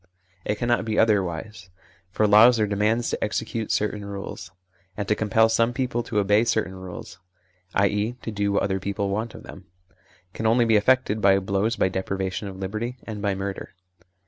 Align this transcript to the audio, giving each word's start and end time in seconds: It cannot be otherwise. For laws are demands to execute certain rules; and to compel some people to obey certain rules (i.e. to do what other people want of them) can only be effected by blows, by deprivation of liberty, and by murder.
It 0.45 0.55
cannot 0.57 0.83
be 0.83 0.97
otherwise. 0.97 1.69
For 2.09 2.25
laws 2.25 2.59
are 2.59 2.65
demands 2.65 3.11
to 3.11 3.23
execute 3.23 3.71
certain 3.71 4.03
rules; 4.03 4.49
and 4.97 5.07
to 5.07 5.13
compel 5.13 5.47
some 5.47 5.73
people 5.73 6.01
to 6.01 6.17
obey 6.17 6.43
certain 6.43 6.73
rules 6.73 7.19
(i.e. 7.75 8.13
to 8.23 8.31
do 8.31 8.51
what 8.51 8.63
other 8.63 8.79
people 8.79 9.09
want 9.11 9.35
of 9.35 9.43
them) 9.43 9.65
can 10.33 10.47
only 10.47 10.65
be 10.65 10.75
effected 10.75 11.21
by 11.21 11.37
blows, 11.37 11.75
by 11.75 11.87
deprivation 11.87 12.47
of 12.47 12.55
liberty, 12.57 12.97
and 13.03 13.21
by 13.21 13.35
murder. 13.35 13.75